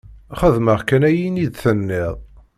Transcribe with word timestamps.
Xedmeɣ 0.39 0.79
kan 0.87 1.07
ayen 1.09 1.35
i 1.37 1.41
yi-d-tenniḍ. 1.41 2.15